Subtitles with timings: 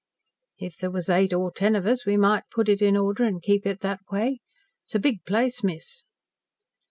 [0.57, 3.39] "If there was eight or ten of us we might put it in order and
[3.39, 4.39] keep it that way.
[4.87, 6.05] It's a big place, miss."